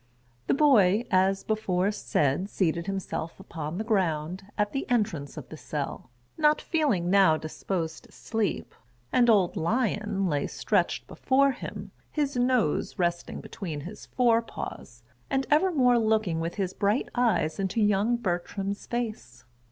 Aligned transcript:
The 0.47 0.55
boy, 0.55 1.05
as 1.11 1.43
before 1.43 1.91
said, 1.91 2.49
seated 2.49 2.87
himself 2.87 3.39
upon 3.39 3.77
the 3.77 3.83
ground 3.83 4.43
at 4.57 4.71
the 4.73 4.89
entrance 4.89 5.37
of 5.37 5.49
the 5.49 5.57
cell, 5.57 6.09
not 6.39 6.59
feeling 6.59 7.11
now 7.11 7.37
disposed 7.37 8.05
to 8.05 8.11
sleep; 8.11 8.73
and 9.11 9.29
old 9.29 9.55
Lion 9.55 10.25
lay 10.25 10.47
stretched 10.47 11.05
before 11.05 11.51
him, 11.51 11.91
his 12.09 12.35
nose 12.35 12.97
resting 12.97 13.41
between 13.41 13.81
his 13.81 14.07
fore 14.07 14.41
paws, 14.41 15.03
and 15.29 15.45
evermore 15.51 15.99
looking 15.99 16.39
with 16.39 16.55
his 16.55 16.73
bright 16.73 17.07
eyes 17.13 17.59
into 17.59 17.79
young 17.79 18.17
Bertram's 18.17 18.87
face. 18.87 19.45